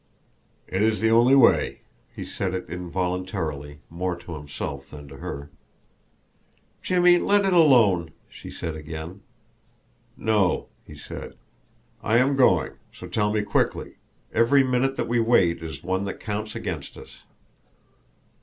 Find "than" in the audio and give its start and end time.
4.89-5.07